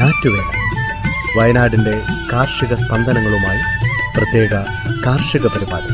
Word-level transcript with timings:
ഞാറ്റുവേല 0.00 0.50
വയനാടിന്റെ 1.38 2.02
കാർഷിക 2.32 2.74
സ്പന്ദനങ്ങളുമായി 2.74 3.62
പ്രത്യേക 4.16 4.52
കാർഷിക 5.06 5.46
പരിപാടി. 5.46 5.90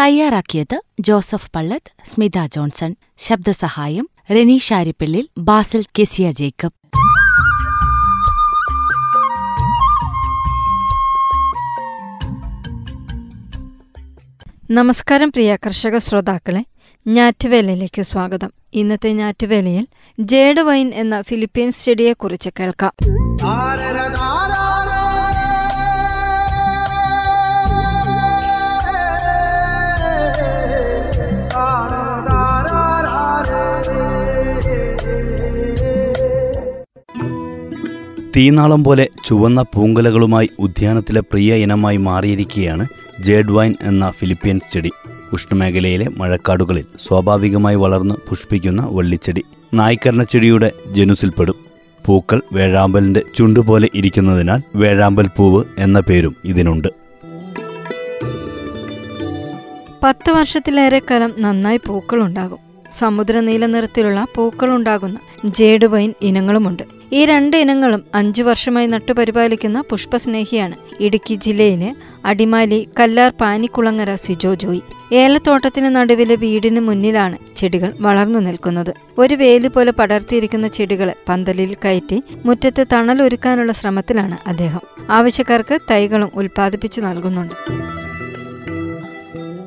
തയ്യാറാക്കിയത് 0.00 0.82
Joseph 1.00 1.50
Pallath 1.56 1.92
Smitha 2.04 2.46
Johnson 2.46 2.96
ശബ്ദസഹായം 3.18 4.08
Reni 4.30 4.58
Sharippillil 4.58 5.28
Basil 5.38 5.84
Kezia 5.98 6.30
Jacob. 6.30 6.74
നമസ്കാരം 14.70 15.28
പ്രിയ 15.28 15.56
കർഷക 15.56 15.98
ശ്രോതാക്കളെ 15.98 16.64
ഞാറ്റുവേലയിലേക്ക് 17.06 18.02
സ്വാഗതം. 18.02 18.50
ഇന്നത്തെ 18.74 19.12
ഞാറ്റുവേലയിൽ 19.12 19.86
ജേഡ് 20.20 20.60
വൈൻ 20.60 20.92
എന്ന 20.94 21.22
ഫിലിപ്പീൻസ് 21.22 21.84
ചെടിയെക്കുറിച്ച് 21.84 22.50
കേൾക്കാം. 22.60 22.92
തീനാളം 38.36 38.84
പോലെ 38.84 39.08
ചുവന്ന 39.24 39.62
പൂങ്കലകളുമായി 39.62 40.50
ഉദ്യാനത്തിലെ 40.58 41.20
പ്രിയ 41.20 41.54
ഇനമായി 41.54 41.96
മാറിയിരിക്കുകയാണ് 41.96 42.86
ജേഡ് 43.20 43.50
വൈൻ 43.50 43.74
എന്ന 43.80 44.10
ഫിലിപ്പീൻസ് 44.10 44.72
ചെടി 44.72 44.90
ഉഷ്ണമേഖലയിലെ 45.32 46.08
മഴക്കാടുകളിൽ 46.16 46.84
സ്വാഭാവികമായി 47.08 47.76
വളർന്ന് 47.76 48.14
പുഷ്പിക്കുന്ന 48.28 48.88
വള്ളിച്ചെടി. 48.92 49.44
നായ്ക്കരണ 49.74 50.22
ചെടിയുടെ 50.22 50.72
ജനുസിൽപ്പെടും. 50.92 51.54
പൂക്കൾ 52.06 52.42
വേഴാമ്പലിന്റെ 52.52 53.22
ചുണ്ടുപോലെ 53.34 53.88
ഇരിക്കുന്നതിനാൽ 53.94 54.62
വേഴാമ്പൽ 54.74 55.30
പൂവ് 55.36 55.64
എന്ന 55.78 56.00
പേരും 56.00 56.36
ഇതിനുണ്ട്. 56.44 56.88
പത്ത് 60.02 60.30
വർഷത്തിലേറെ 60.30 61.02
കാലം 61.10 61.34
നന്നായി 61.38 61.80
പൂക്കളുണ്ടാകും. 61.86 62.58
സമുദ്രനീല 62.92 63.66
നിറത്തിലുള്ള 63.66 64.26
പൂക്കളുണ്ടാകുന്ന 64.34 65.18
ജേഡ് 65.44 65.84
വൈൻ 65.84 66.14
ഇനങ്ങളുമുണ്ട്. 66.22 66.82
ഈ 67.16 67.24
രണ്ട് 67.26 67.56
ഇനങ്ങളും 67.56 68.02
അഞ്ചു 68.14 68.42
വർഷമായി 68.42 68.86
നട്ടുപരിപാലിക്കുന്ന 68.86 69.80
പുഷ്പസ്നേഹിയാണ്. 69.90 70.76
ഇടുക്കി 71.00 71.34
ജില്ലയിലെ 71.34 71.90
അടിമാലി 72.24 72.88
കല്ലാർ 73.00 73.32
പാനിക്കുളങ്ങര 73.40 74.14
സിജോ 74.14 74.54
ജോയി. 74.54 74.82
ഏലത്തോട്ടത്തിന് 75.12 75.96
നടുവിലെ 75.96 76.34
വീടിന് 76.34 76.80
മുന്നിലാണ് 76.80 77.36
ചെടികൾ 77.56 77.90
വളർന്നു 78.00 78.38
നിൽക്കുന്നത്. 78.38 78.92
ഒരു 79.18 79.34
വേലി 79.34 79.68
പോലെ 79.68 79.90
പടർത്തിയിരിക്കുന്ന 79.90 80.66
ചെടികളെ 80.66 81.14
പന്തലിൽ 81.28 81.76
കയറ്റി 81.84 82.22
മുറ്റത്ത് 82.44 82.86
തണലൊരുക്കാനുള്ള 82.92 83.72
ശ്രമത്തിലാണ് 83.72 84.38
അദ്ദേഹം. 84.46 84.80
ആവശ്യക്കാർക്ക് 85.10 85.78
തൈകളും 85.90 86.30
ഉൽപ്പാദിപ്പിച്ചു 86.34 87.00
നൽകുന്നുണ്ട്. 87.00 87.56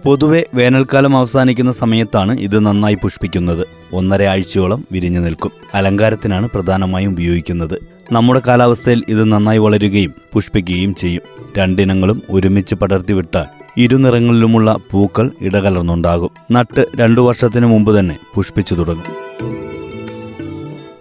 പൊതുവെ 0.06 0.46
വേനൽക്കാലം 0.54 1.18
അവസാനിക്കുന്ന 1.18 1.72
സമയത്താണ് 1.72 2.40
ഇത് 2.40 2.60
നന്നായി 2.60 2.96
പുഷ്പിക്കുന്നത്. 2.96 3.68
ഒന്നര 3.94 4.24
ആഴ്ചയോളം 4.24 4.84
വിരിഞ്ഞു 4.92 5.20
നിൽക്കും. 5.20 5.52
അലങ്കാരത്തിനാണ് 5.74 6.50
പ്രധാനമായും 6.54 7.12
ഉപയോഗിക്കുന്നത്. 7.12 7.80
നമ്മുടെ 8.12 8.42
കാലാവസ്ഥയിൽ 8.48 9.04
ഇത് 9.10 9.24
നന്നായി 9.24 9.58
വളരുകയും 9.58 10.14
പുഷ്പിക്കുകയും 10.34 10.96
ചെയ്യും. 10.96 11.22
രണ്ടിനങ്ങളും 11.58 12.22
ഒരുമിച്ച് 12.30 12.76
പടർത്തിവിട്ടാൽ 12.76 13.46
ഇരുനിറങ്ങളിലുമുള്ള 13.78 14.78
പൂക്കൾ 14.92 15.32
ഇടകലർന്നുണ്ടാകും. 15.42 16.30
നട്ട് 16.52 16.86
രണ്ടു 16.96 17.22
വർഷത്തിന് 17.22 17.66
മുമ്പ് 17.66 18.00
തന്നെ 18.00 18.18
പുഷ്പിച്ചു 18.36 18.76
തുടങ്ങും. 18.76 19.28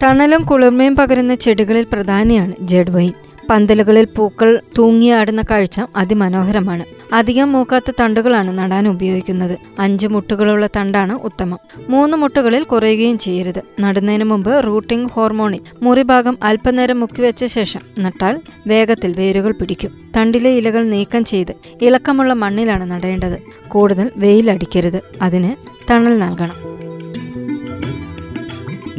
തണലും 0.03 0.43
കുളിർമയും 0.43 0.95
പകരുന്ന 0.95 1.35
ചെടികളിൽ 1.35 1.85
പ്രധാനിയാണ് 1.91 2.53
ജഡ് 2.61 2.91
വൈൻ. 2.91 3.13
പന്തലുകളിൽ 3.49 4.05
പൂക്കൾ 4.05 4.61
തൂങ്ങിയാടുന്ന 4.77 5.41
കാഴ്ച 5.51 5.81
അതിമനോഹരമാണ്. 5.95 6.83
അധികം 7.13 7.51
മൂക്കാത്ത 7.51 7.91
തണ്ടുകളാണ് 7.99 8.57
നടാൻ 8.57 8.87
ഉപയോഗിക്കുന്നത്. 8.87 9.57
അഞ്ച് 9.79 10.07
മുട്ടുകളുള്ള 10.07 10.67
തണ്ടാണ് 10.67 11.13
ഉത്തമം. 11.13 11.59
മൂന്ന് 11.89 12.17
മുട്ടുകളിൽ 12.17 12.63
കുറയുകയും 12.63 13.17
ചെയ്യരുത്. 13.17 13.61
നടുന്നതിന് 13.79 14.23
മുമ്പ് 14.23 14.63
റൂട്ടിംഗ് 14.63 15.11
ഹോർമോണിൽ 15.11 15.59
മുറിഭാഗം 15.81 16.37
അല്പനേരം 16.43 16.99
മുക്കിവെച്ച 16.99 17.45
ശേഷം 17.45 17.79
നട്ടാൽ 17.99 18.39
വേഗത്തിൽ 18.67 19.13
വേരുകൾ 19.13 19.51
പിടിക്കും. 19.51 19.91
തണ്ടിലെ 20.17 20.49
ഇലകൾ 20.49 20.83
നീക്കം 20.83 21.23
ചെയ്ത് 21.23 21.51
ഇളക്കമുള്ള 21.81 22.33
മണ്ണിലാണ് 22.33 22.91
നടേണ്ടത്. 22.91 23.39
കൂടുതൽ 23.67 24.11
വെയിലടിക്കരുത്. 24.17 25.01
അതിന് 25.21 25.51
തണൽ 25.91 26.19
നൽകണം. 26.19 26.77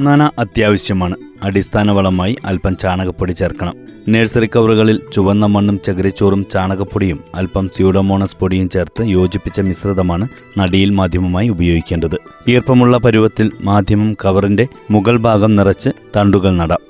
നന 0.05 0.31
അത്യാവശ്യമാണ്. 0.39 1.17
അടിസ്ഥാന 1.43 1.91
വളമായി 1.91 2.37
അല്പം 2.45 2.77
ചാണകപ്പൊടി 2.77 3.33
ചേർക്കണം. 3.33 3.88
നഴ്സറി 4.13 4.47
കവറുകളിൽ 4.47 4.99
ചുവന്ന 5.13 5.47
മണ്ണും 5.47 5.81
ചകിരിച്ചോറും 5.87 6.47
ചാണകപ്പൊടിയും 6.53 7.19
അല്പം 7.35 7.71
സ്യൂഡോമോണസ് 7.77 8.37
പൊടിയും 8.37 8.69
ചേർത്ത് 8.69 9.03
യോജിപ്പിച്ച 9.03 9.61
മിശ്രിതമാണ് 9.61 10.29
നടിയിൽ 10.59 10.91
മാധ്യമമായി 10.91 11.49
ഉപയോഗിക്കേണ്ടത്. 11.49 12.17
ഈർപ്പമുള്ള 12.49 12.97
പരുവത്തിൽ 12.99 13.51
മാധ്യമം 13.63 14.17
കവറിന്റെ 14.25 14.67
മുകൾ 14.91 15.17
ഭാഗം 15.17 15.57
നിറച്ച് 15.57 15.91
തണ്ടുകൾ 16.17 16.55
നടാം. 16.57 16.83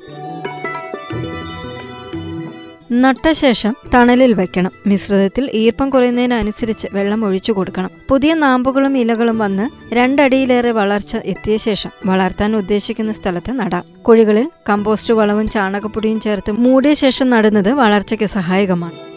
നട്ട 2.92 3.32
ശേഷം 3.32 3.76
തണലിൽ 3.94 4.34
വയ്ക്കണം 4.34 4.70
മിശ്രിതത്തിൽ 4.86 5.50
ഈർപ്പം 5.54 5.90
കുറയുന്നതിനനുസരിച്ച് 5.90 6.88
വെള്ളം 6.92 7.24
ഒഴിച്ചു 7.24 7.52
കൊടുക്കണം. 7.52 7.90
പുതിയ 8.08 8.34
നാമ്പുകളും 8.34 8.98
ഇലകളും 8.98 9.38
വന്ന് 9.38 9.94
രണ്ടടിയിലേറെ 9.94 10.70
വളർച്ച 10.70 11.16
എത്തിയ 11.16 11.56
ശേഷം 11.56 11.90
വളർത്താൻ 12.06 12.56
ഉദ്ദേശിക്കുന്ന 12.56 13.12
സ്ഥലത്ത് 13.12 13.52
നടാം. 13.52 13.84
കുഴികളിൽ 14.02 14.50
കമ്പോസ്റ്റ് 14.68 15.14
വളവും 15.14 15.48
ചാണകപ്പൊടിയും 15.48 16.20
ചേർത്ത് 16.20 16.50
മൂടിയ 16.50 16.92
ശേഷം 16.92 17.30
നടുന്നത് 17.30 17.72
വളർച്ചയ്ക്ക് 17.72 18.24
സഹായകമാണ്. 18.24 19.08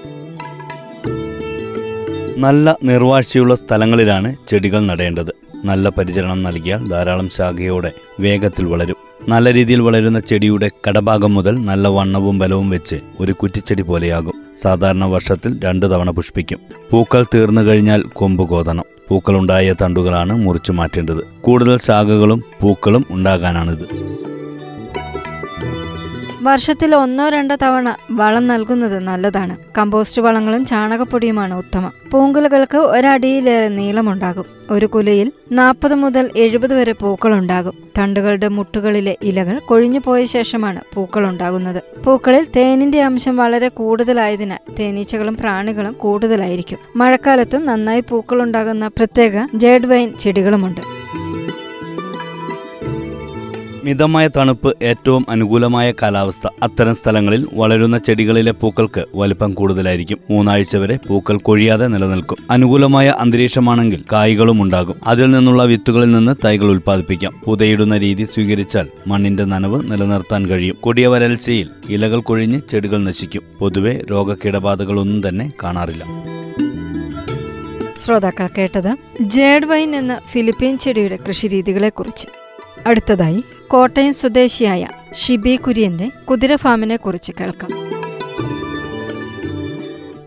നല്ല 2.37 2.77
നിർവാഴ്ചയുള്ള 2.83 3.55
സ്ഥലങ്ങളിലാണ് 3.55 4.35
ചെടികൾ 4.47 4.79
നടേണ്ടത്. 4.79 5.31
നല്ല 5.65 5.89
പരിചരണം 5.89 6.43
നൽകിയാൽ 6.43 6.89
ധാരാളം 6.89 7.29
ശാഖയോടെ 7.29 7.91
വേഗത്തിൽ 8.19 8.65
വളരും. 8.65 9.10
നല്ല 9.29 9.53
രീതിയിൽ 9.53 9.81
വളരുന്ന 9.81 10.19
ചെടിയുടെ 10.19 10.69
കടഭാഗം 10.87 11.33
മുതൽ 11.33 11.65
നല്ല 11.65 11.87
വണ്ണവും 11.87 12.39
ബലവും 12.39 12.69
വെച്ച് 12.69 12.95
ഒരു 13.19 13.31
കുറ്റിച്ചെടി 13.31 13.81
പോലെയാകും. 13.81 14.33
സാധാരണ 14.61 15.05
വർഷത്തിൽ 15.05 15.59
രണ്ടു 15.63 15.85
തവണ 15.85 16.09
പുഷ്പിക്കും. 16.09 16.59
പൂക്കൾ 16.91 17.25
തീർന്നു 17.35 17.61
കഴിഞ്ഞാൽ 17.61 18.01
കൊമ്പ് 18.01 18.49
കോതണം. 18.49 18.83
പൂക്കളുണ്ടായ 19.09 19.75
തണ്ടുകളാണ് 19.81 20.37
മുറിച്ചു 20.37 20.71
മാറ്റേണ്ടത്. 20.71 21.41
കൂടുതൽ 21.41 21.77
ശാഖകളും 21.77 22.43
പൂക്കളും 22.61 23.05
ഉണ്ടാകാനാണിത്. 23.09 24.10
വർഷത്തിൽ 26.41 26.95
ഒന്നോ 26.95 27.29
രണ്ടോ 27.29 27.55
തവണ 27.63 27.95
വളം 28.11 28.47
നൽകുന്നത് 28.47 28.99
നല്ലതാണ്. 28.99 29.57
കമ്പോസ്റ്റ് 29.77 30.21
വളങ്ങളും 30.21 30.65
ചാണകപ്പൊടിയുമാണ് 30.65 31.53
ഉത്തമം. 31.53 31.91
പൂങ്കുലകൾക്ക് 32.11 32.77
ഒരടിയിലേറെ 32.77 33.67
നീളമുണ്ടാകും. 33.67 34.45
ഒരു 34.71 34.85
കുലയിൽ 34.85 35.31
നാൽപ്പത് 35.51 35.93
മുതൽ 35.93 36.29
എഴുപത് 36.37 36.73
വരെ 36.73 36.91
പൂക്കളുണ്ടാകും. 36.91 37.73
തണ്ടുകളുടെ 37.97 38.47
മുട്ടുകളിലെ 38.47 39.17
ഇലകൾ 39.23 39.59
കൊഴിഞ്ഞു 39.59 39.99
പോയ 40.05 40.23
ശേഷമാണ് 40.23 40.81
പൂക്കൾ 40.95 41.29
ഉണ്ടാകുന്നത് 41.29 42.03
പൂക്കളിൽ 42.03 42.47
തേനിന്റെ 42.55 43.01
അംശം 43.01 43.37
വളരെ 43.37 43.67
കൂടുതലായതിനാൽ 43.67 44.73
തേനീച്ചകളും 44.79 45.35
പ്രാണികളും 45.35 45.93
കൂടുതലായിരിക്കും. 45.93 46.79
മഴക്കാലത്തും 46.95 47.65
നന്നായി 47.65 48.03
പൂക്കളുണ്ടാകുന്ന 48.09 48.87
പ്രത്യേക 48.87 49.45
ജേഡ് 49.55 49.85
വൈൻ 49.85 50.13
ചെടികളുമുണ്ട്. 50.19 51.00
മിതമായ 53.83 54.27
തണുപ്പ് 54.27 54.77
ഏറ്റവും 54.83 55.25
അനുകൂലമായ 55.29 55.91
കാലാവസ്ഥ. 55.91 56.47
അത്തരം 56.63 56.95
സ്ഥലങ്ങളിൽ 56.95 57.47
വളരുന്ന 57.53 57.97
ചെടികളിലെ 57.97 58.51
പൂക്കൾക്ക് 58.51 59.05
വലിപ്പം 59.15 59.53
കൂടുതലായിരിക്കും. 59.53 60.17
മൂന്നാഴ്ച 60.29 60.75
വരെ 60.75 60.99
പൂക്കൾ 61.07 61.37
കൊഴിയാതെ 61.37 61.87
നിലനിൽക്കും. 61.87 62.37
അനുകൂലമായ 62.51 63.07
അന്തരീക്ഷമാണെങ്കിൽ 63.07 64.03
കായ്കളും 64.11 64.61
ഉണ്ടാകും. 64.61 64.95
അതിൽ 65.07 65.31
നിന്നുള്ള 65.31 65.63
വിത്തുകളിൽ 65.63 66.11
നിന്ന് 66.11 66.35
തൈകൾ 66.45 66.65
ഉൽപ്പാദിപ്പിക്കാം. 66.65 67.41
പുതയിടുന്ന 67.45 67.97
രീതി 67.97 68.23
സ്വീകരിച്ചാൽ 68.23 68.87
മണ്ണിന്റെ 69.07 69.43
നനവ് 69.43 69.91
നിലനിർത്താൻ 69.91 70.45
കഴിയും. 70.45 70.77
കൊടിയ 70.79 71.07
വരൾച്ചയിൽ 71.07 71.69
ഇലകൾ 71.89 72.21
കൊഴിഞ്ഞ് 72.21 72.61
ചെടികൾ 72.71 72.97
നശിക്കും. 72.97 73.41
പൊതുവെ 73.59 74.01
രോഗകീടബാധകളൊന്നും 74.11 75.27
തന്നെ 75.27 75.51
കാണാറില്ല. 75.63 76.05
ശ്രോതാക്കൾ 78.05 78.47
കേട്ടത് 78.57 78.95
ജേഡ് 79.21 79.65
വൈൻ 79.65 79.95
എന്ന 79.95 80.19
ഫിലിപ്പീൻ 80.31 80.77
ചെടിയുടെ 80.77 81.17
കൃഷിരീതികളെക്കുറിച്ച്. 81.27 82.27
അടുത്തതായി 82.87 83.43
കോട്ടയം 83.71 84.13
സ്വദേശിയായ 84.13 84.87
ഷിബി 85.13 85.55
കുര്യന്റെ 85.55 86.11
കുതിര 86.29 86.55
ഫാമിനെ 86.55 86.95
കുറിച്ച് 86.95 87.31
കേൾക്കാം. 87.39 87.69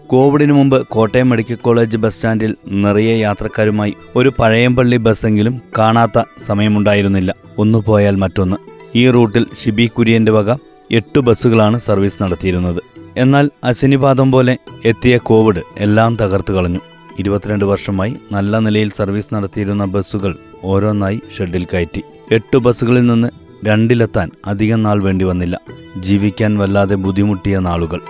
കോവിഡിന് 0.06 0.52
മുമ്പ് 0.52 0.87
കോട്ടയം 0.87 1.29
മെഡിക്കൽ 1.29 1.55
കോളേജ് 1.55 1.96
ബസ് 1.96 2.14
സ്റ്റാൻഡിൽ 2.14 2.56
നിറയെ 2.69 3.20
യാത്രക്കാരുമായി 3.20 3.94
ഒരു 4.17 4.32
പഴയമ്പള്ളി 4.38 4.96
ബസ്സെങ്കിലും 4.96 5.62
കാണാത്ത 5.79 6.23
സമയമുണ്ടായിരുന്നില്ല. 6.38 7.35
ഒന്നു 7.58 7.79
പോയാൽ 7.79 8.17
മറ്റൊന്ന്. 8.17 8.56
ഈ 8.94 9.11
റൂട്ടിൽ 9.11 9.46
ഷിബി 9.64 9.87
കുര്യന്റെ 9.87 10.32
വക 10.32 10.55
എട്ട് 10.91 11.19
ബസ്സുകളാണ് 11.19 11.79
സർവീസ് 11.79 12.23
നടത്തിയിരുന്നത്. 12.23 12.82
എന്നാൽ 13.17 13.50
അശനിപാതം 13.64 14.32
പോലെ 14.32 14.56
എത്തിയ 14.85 15.19
കോവിഡ് 15.19 15.62
എല്ലാം 15.79 16.17
തകർത്തു 16.17 16.52
കളഞ്ഞു. 16.52 16.81
ഇരുപത്തിരണ്ട് 17.19 17.64
വർഷമായി 17.64 18.16
നല്ല 18.32 18.58
നിലയിൽ 18.58 18.90
സർവീസ് 18.90 19.34
നടത്തിയിരുന്ന 19.34 19.84
ബസ്സുകൾ 19.84 20.37
ഓരോന്നായി 20.64 21.22
ഷെഡിൽ 21.38 21.66
കയറ്റി. 21.75 22.02
എട്ട് 22.32 22.56
ബസ്സുകളിൽ 22.56 23.06
നിന്ന് 23.06 23.28
രണ്ടിലെത്താൻ 23.66 24.31
അധികം 24.46 24.82
നാൾ 24.82 25.02
വേണ്ടി 25.02 25.25
വന്നില്ല. 25.25 25.61
ജീവിക്കാൻ 25.99 26.58
വല്ലാതെ 26.58 26.94
ബുദ്ധിമുട്ടിയ 26.94 27.58
നാളുകൾ. 27.58 28.00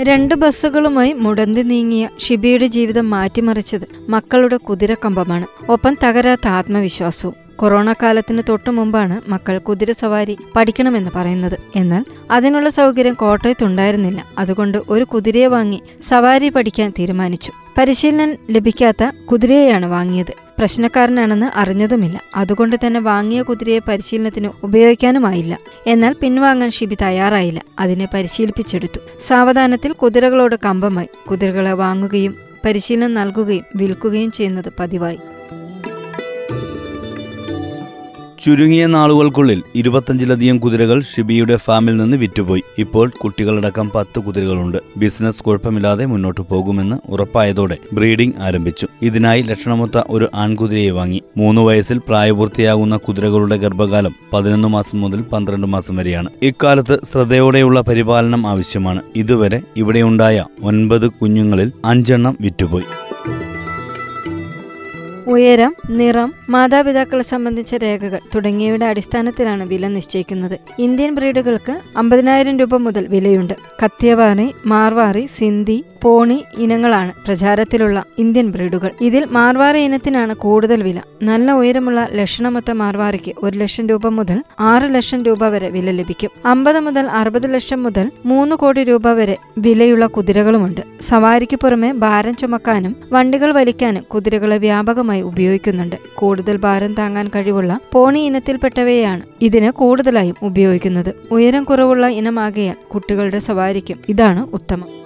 രണ്ട് 0.00 0.34
ബസ്സുകളുമായി 0.34 1.12
മുടന്തി 1.12 1.60
നീങ്ങിയ 1.60 2.08
ഷിബിയുടെ 2.18 2.66
ജീവിതം 2.66 3.10
മാറ്റിമറിച്ചത് 3.10 4.10
മക്കളുടെ 4.10 4.56
കുതിരക്കമ്പമാണ്. 4.56 5.46
ഒപ്പം 5.70 5.96
തകരാത്ത 6.04 6.48
ആത്മവിശ്വാസവും. 6.48 7.41
കൊറോണ 7.62 7.92
കാലത്തിന് 7.92 8.42
തൊട്ടു 8.48 8.70
മുമ്പാണ് 8.70 9.30
മക്കൾ 9.30 9.58
കുതിര 9.58 9.92
സവാരി 9.92 10.36
പഠിക്കണമെന്ന് 10.56 11.10
പറയുന്നത്. 11.14 11.58
എന്നാൽ 11.76 12.04
അതിനുള്ള 12.30 12.68
സൗകര്യം 12.68 13.14
കോട്ടയത്തുണ്ടായിരുന്നില്ല. 13.14 14.24
അതുകൊണ്ട് 14.38 14.78
ഒരു 14.88 15.04
കുതിരയെ 15.04 15.46
വാങ്ങി 15.46 15.82
സവാരി 16.02 16.48
പഠിക്കാൻ 16.48 16.92
തീരുമാനിച്ചു. 16.98 17.52
പരിശീലനം 17.78 18.34
ലഭിക്കാത്ത 18.50 19.10
കുതിരയെയാണ് 19.32 19.86
വാങ്ങിയത്. 19.86 20.34
പ്രശ്നക്കാരനാണെന്ന് 20.58 21.58
അറിഞ്ഞതുമില്ല. 21.58 22.20
അതുകൊണ്ട് 22.36 22.76
തന്നെ 22.86 23.00
വാങ്ങിയ 23.00 23.42
കുതിരയെ 23.42 23.78
പരിശീലനത്തിന് 23.78 24.48
ഉപയോഗിക്കാനുമായില്ല. 24.62 25.58
എന്നാൽ 25.86 26.16
പിൻവാങ്ങാൻ 26.20 26.70
ഷിബി 26.70 26.96
തയ്യാറായില്ല. 27.02 27.62
അതിനെ 27.78 28.08
പരിശീലിപ്പിച്ചെടുത്തു. 28.14 28.98
സാവധാനത്തിൽ 29.20 29.92
കുതിരകളോട് 29.92 30.56
കമ്പമായി. 30.64 31.08
കുതിരകളെ 31.30 31.72
വാങ്ങുകയും 31.72 32.34
പരിശീലനം 32.64 33.14
നൽകുകയും 33.14 33.64
വിൽക്കുകയും 33.76 34.30
ചെയ്യുന്നത് 34.30 34.72
പതിവായി. 34.80 35.18
ചുരുങ്ങിയ 38.44 38.86
നാളുകൾക്കുള്ളിൽ 38.86 39.62
ഇരുപത്തഞ്ചിലധികം 39.74 40.58
കുതിരകൾ 40.58 41.00
ഷിബിയുടെ 41.00 41.56
ഫാമിൽ 41.56 41.96
നിന്ന് 41.96 42.16
വിറ്റുപോയി. 42.16 42.62
ഇപ്പോൾ 42.78 43.08
കുട്ടികളടക്കം 43.08 43.90
പത്ത് 43.94 44.20
കുതിരകളുണ്ട്. 44.20 44.78
ബിസിനസ് 44.96 45.42
കുഴപ്പമില്ലാതെ 45.42 46.06
മുന്നോട്ടു 46.06 46.46
പോകുമെന്ന് 46.50 46.96
ഉറപ്പായതോടെ 47.08 47.76
ബ്രീഡിംഗ് 47.92 48.34
ആരംഭിച്ചു. 48.40 48.86
ഇതിനായി 49.02 49.42
ലക്ഷണമൊത്ത 49.42 50.02
ഒരു 50.08 50.28
ആൺകുതിരയെ 50.34 50.90
വാങ്ങി. 50.90 51.22
മൂന്ന് 51.36 51.62
വയസ്സിൽ 51.62 51.98
പ്രായപൂർത്തിയാകുന്ന 51.98 52.96
കുതിരകളുടെ 52.96 53.56
ഗർഭകാലം 53.56 54.14
പതിനൊന്ന് 54.32 54.68
മാസം 54.68 55.00
മുതൽ 55.00 55.22
പന്ത്രണ്ട് 55.22 55.66
മാസം 55.66 55.96
വരെയാണ്. 55.96 56.30
ഇക്കാലത്ത് 56.42 57.00
ശ്രദ്ധയോടെയുള്ള 57.12 57.80
പരിപാലനം 57.80 58.46
ആവശ്യമാണ്. 58.46 59.02
ഇതുവരെ 59.16 59.62
ഇവിടെയുണ്ടായ 59.76 60.44
ഒൻപത് 60.62 61.08
കുഞ്ഞുങ്ങളിൽ 61.08 61.72
അഞ്ചെണ്ണം 61.84 62.36
വിറ്റുപോയി. 62.40 62.84
ഉയരം 65.32 65.72
നിറം 65.90 66.30
മാതാപിതാക്കളെ 66.50 67.22
സംബന്ധിച്ച 67.22 67.74
രേഖകൾ 67.74 68.20
തുടങ്ങിയവയുടെ 68.34 68.86
അടിസ്ഥാനത്തിലാണ് 68.86 69.64
വില 69.68 69.88
നിശ്ചയിക്കുന്നത്. 69.88 70.56
ഇന്ത്യൻ 70.78 71.14
ബ്രീഡുകൾക്ക് 71.14 71.74
അമ്പതിനായിരം 71.96 72.58
രൂപ 72.58 72.76
മുതൽ 72.76 73.06
വിലയുണ്ട്. 73.06 73.54
കത്തിയവാറി 73.84 74.48
മാർവാറി 74.66 75.24
സിന്ധി 75.26 75.84
പോണി 76.02 76.44
ഇനങ്ങളാണ് 76.58 77.12
പ്രചാരത്തിലുള്ള 77.26 78.04
ഇന്ത്യൻ 78.18 78.50
ബ്രീഡുകൾ. 78.50 78.90
ഇതിൽ 79.00 79.26
മാർവാറി 79.30 79.78
ഇനത്തിനാണ് 79.78 80.34
കൂടുതൽ 80.34 80.82
വില. 80.82 81.00
നല്ല 81.22 81.52
ഉയരമുള്ള 81.52 82.08
ലക്ഷണമൊത്ത 82.12 82.70
മാർവാറിക്ക് 82.70 83.32
ഒരു 83.42 83.58
ലക്ഷം 83.58 83.86
രൂപ 83.86 84.06
മുതൽ 84.06 84.42
ആറ് 84.60 84.94
ലക്ഷം 84.94 85.22
രൂപ 85.22 85.48
വരെ 85.48 85.68
വില 85.68 85.90
ലഭിക്കും. 85.90 86.30
അമ്പത് 86.46 86.80
മുതൽ 86.80 87.06
അറുപത് 87.06 87.54
ലക്ഷം 87.54 87.82
മുതൽ 87.82 88.10
മൂന്ന് 88.26 88.56
കോടി 88.56 88.84
രൂപ 88.84 89.08
വരെ 89.08 89.36
വിലയുള്ള 89.58 90.06
കുതിരകളുമുണ്ട്. 90.06 90.80
സവാരിക്ക് 91.00 91.56
പുറമെ 91.56 91.92
ഭാരം 91.92 92.36
ചുമക്കാനും 92.36 92.96
വണ്ടികൾ 93.12 93.52
വലിക്കാനും 93.52 94.02
കുതിരകളെ 94.02 94.58
വ്യാപകമായി 94.58 95.22
ഉപയോഗിക്കുന്നുണ്ട്. 95.22 95.96
കൂടുതൽ 96.14 96.56
ഭാരം 96.56 96.94
താങ്ങാൻ 96.94 97.28
കഴിവുള്ള 97.28 97.78
പോണി 97.92 98.18
ഇനത്തിൽപ്പെട്ടവയാണ് 98.18 99.22
ഇതിന് 99.42 99.70
കൂടുതലായും 99.70 100.36
ഉപയോഗിക്കുന്നത്. 100.42 101.14
ഉയരം 101.30 101.64
കുറവുള്ള 101.64 102.06
ഇനമാകയാൽ 102.06 102.76
കുട്ടികളുടെ 102.88 103.38
സവാരിക്കും 103.38 103.98
ഇതാണ് 104.08 104.46
ഉത്തമം. 104.52 105.01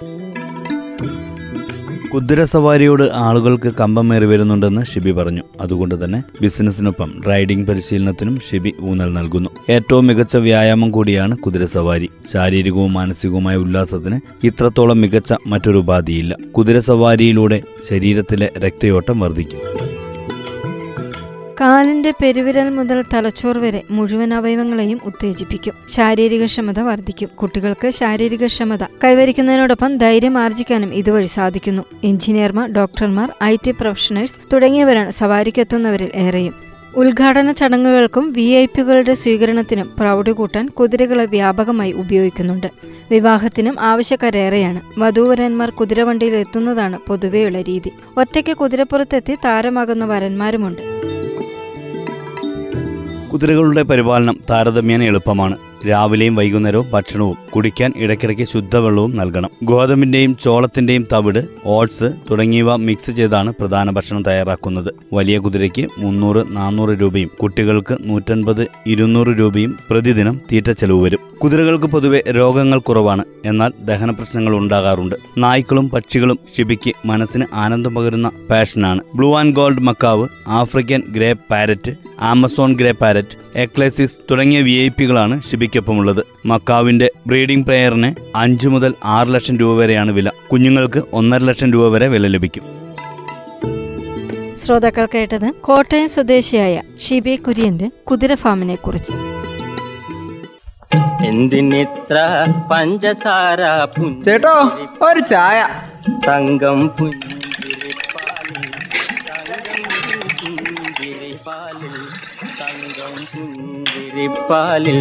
കുതിര 2.14 2.44
സവാരിയോട് 2.44 3.10
ആളുകൾക്ക് 3.12 3.74
കമ്പമേറി 3.80 4.24
വരുന്നുണ്ടെന്ന് 4.24 4.84
ഷിബി 4.84 5.10
പറഞ്ഞു. 5.10 5.42
അതുകൊണ്ട് 5.60 6.04
തന്നെ 6.04 6.22
ബിസിനസ്സിനൊപ്പം 6.42 7.22
റൈഡിംഗ് 7.28 7.66
പരിശീലനത്തിനും 7.66 8.40
ഷിബി 8.50 8.72
ഊന്നൽ 8.82 9.12
നൽകുന്നു. 9.12 9.50
ഏറ്റവും 9.70 10.06
മികച്ച 10.06 10.36
വ്യായാമം 10.36 10.90
കൂടിയാണ് 10.90 11.36
കുതിരസവാരി. 11.36 12.10
ശാരീരികവും 12.32 12.92
മാനസികവുമായ 12.92 13.56
ഉല്ലാസത്തിന് 13.56 14.20
ഇത്രത്തോളം 14.44 15.00
മികച്ച 15.00 15.34
മറ്റൊരു 15.46 15.78
ഉപാധിയില്ല. 15.78 16.36
കുതിരസവാരിയിലൂടെ 16.58 17.62
ശരീരത്തിലെ 17.90 18.50
രക്തയോട്ടം 18.58 19.20
വർദ്ധിക്കും. 19.20 19.85
കാലിന്റെ 21.60 22.10
പെരുവിരൽ 22.10 22.68
മുതൽ 22.68 23.04
തലച്ചോർ 23.14 23.58
വരെ 23.58 23.82
മുഴുവൻ 23.90 24.34
അവയവങ്ങളെയും 24.34 25.00
ഉത്തേജിപ്പിക്കും. 25.04 25.74
ശാരീരിക 25.88 26.44
ക്ഷമത 26.44 26.80
വർദ്ധിക്കും. 26.80 27.28
കുട്ടികൾക്ക് 27.34 27.90
ശാരീരിക 27.90 28.46
ക്ഷമത 28.46 28.82
കൈവരിക്കുന്നതിനോടൊപ്പം 29.04 29.96
ധൈര്യം 29.96 30.38
ആർജിക്കാനും 30.38 30.94
ഇതുവഴി 30.94 31.26
സാധിക്കുന്നു. 31.26 31.82
എഞ്ചിനീയർമാർ 32.04 32.72
ഡോക്ടർമാർ 32.72 33.32
ഐ 33.44 33.56
ടി 33.56 33.70
പ്രൊഫഷണൽസ് 33.70 34.34
തുടങ്ങിയവരാണ് 34.52 35.10
സവാരിക്കെത്തുന്നവരിൽ 35.10 36.10
ഏറെയും. 36.14 36.54
ഉദ്ഘാടന 36.96 37.52
ചടങ്ങുകൾക്കും 37.52 38.32
വി 38.32 38.42
ഐ 38.42 38.66
പികളുടെ 38.66 39.14
സ്വീകരണത്തിനും 39.14 39.90
പ്രൗഢി 39.98 40.30
കൂട്ടാൻ 40.30 40.68
കുതിരകളെ 40.68 41.24
വ്യാപകമായി 41.24 41.92
ഉപയോഗിക്കുന്നുണ്ട്. 41.92 42.66
വിവാഹത്തിനും 43.10 43.80
ആവശ്യക്കാരേറെയാണ്. 43.80 44.80
വധൂവരന്മാർ 44.98 45.70
കുതിരവണ്ടിയിൽ 45.70 46.36
എത്തുന്നതാണ് 46.36 46.98
പൊതുവെയുള്ള 47.06 47.60
രീതി. 47.60 47.90
ഒറ്റയ്ക്ക് 48.16 48.56
കുതിരപ്പുറത്തെത്തി 48.56 49.34
താരമാകുന്ന 49.44 50.04
വരന്മാരുമുണ്ട്. 50.04 50.96
കുതിരകളുടെ 53.32 53.82
പരിപാലനം 53.82 54.36
താരതമ്യേന 54.50 55.02
എളുപ്പമാണ്. 55.02 55.65
രാവിലെയും 55.88 56.34
വൈകുന്നേരവും 56.34 56.90
ഭക്ഷണവും 56.90 57.36
കുടിക്കാൻ 57.50 57.92
ഇടയ്ക്കിടയ്ക്ക് 57.96 58.42
ശുദ്ധവെള്ളവും 58.42 59.16
നൽകണം. 59.16 59.50
ഗോതമ്പിന്റെയും 59.64 60.36
ചോളത്തിന്റെയും 60.44 61.06
തവിട് 61.12 61.44
ഓട്സ് 61.64 62.10
തുടങ്ങിയവ 62.30 62.76
മിക്സ് 62.76 63.10
ചെയ്താണ് 63.10 63.52
പ്രധാന 63.60 63.90
ഭക്ഷണം 63.90 64.22
തയ്യാറാക്കുന്നത്. 64.22 64.90
വലിയ 65.12 65.38
കുതിരയ്ക്ക് 65.38 65.88
മുന്നൂറ് 65.98 66.56
നാനൂറ് 66.56 67.00
രൂപയും 67.00 67.30
കുട്ടികൾക്ക് 67.42 67.96
നൂറ്റൻപത് 68.00 68.66
ഇരുന്നൂറ് 68.86 69.26
രൂപയും 69.26 69.78
പ്രതിദിനം 69.90 70.40
തീറ്റ 70.52 70.70
ചെലവ് 70.70 71.02
വരും. 71.02 71.18
കുതിരകൾക്ക് 71.44 71.86
പൊതുവെ 71.86 72.22
രോഗങ്ങൾ 72.28 72.78
കുറവാണ്. 72.78 73.24
എന്നാൽ 73.44 73.72
ദഹന 73.80 74.10
പ്രശ്നങ്ങൾ 74.10 74.56
ഉണ്ടാകാറുണ്ട്. 74.56 75.14
നായ്ക്കളും 75.38 75.90
പക്ഷികളും 75.90 76.38
ഷിബിക്ക് 76.56 76.92
മനസ്സിന് 77.06 77.44
ആനന്ദം 77.54 77.94
പകരുന്ന 77.94 78.30
പാഷനാണ് 78.50 79.00
blue 79.14 79.34
and 79.34 79.54
gold 79.54 79.80
macaw 79.80 80.28
African 80.48 81.02
grey 81.08 81.32
parrot 81.32 81.92
Amazon 82.20 82.74
grey 82.74 82.90
parrot 82.90 83.36
eclectus 83.56 84.20
തുടങ്ങിയ 84.30 84.60
വി 84.60 84.70
ഐ 84.70 84.88
പികളാണ് 84.88 85.42
ഷിബിക്കൊപ്പമുള്ളത് 85.66 86.20
മക്കാവിന്റെ 86.46 87.06
ബ്രീഡിംഗ് 87.26 87.66
പ്ലെയറിന് 87.66 88.08
അഞ്ച് 88.36 88.68
മുതൽ 88.68 88.92
ആറ് 89.14 89.30
ലക്ഷം 89.34 89.54
രൂപ 89.58 89.72
വരെയാണ് 89.78 90.10
വില. 90.10 90.28
കുഞ്ഞുങ്ങൾക്ക് 90.52 91.00
ഒന്നര 91.12 91.42
ലക്ഷം 91.48 91.68
രൂപ 91.72 91.86
വരെ 91.94 92.06
വില 92.08 92.26
ലഭിക്കും. 92.34 92.64
ശ്രോതാക്കൾ 94.60 95.06
കേട്ടത് 95.14 95.48
കോട്ടയം 95.60 96.08
സ്വദേശിയായ 96.08 96.74
ഷിബി 97.04 97.34
കുര്യന്റെ 97.36 97.88
കുതിര 98.10 98.34
ഫാമിനെ 98.34 98.76
കുറിച്ച് 98.84 99.14
എന്തിനിത്ര 101.26 102.16
പഞ്ചസാര 102.70 103.60
ചേട്ടോ 104.24 104.54
ഒരു 105.08 105.20
ചായ. 105.32 105.58
തങ്കം 106.28 106.80
പുഞ്ചിരിപ്പാലിൽ 106.98 107.35
പുഞ്ചിരിപ്പാലിൽ 114.16 114.98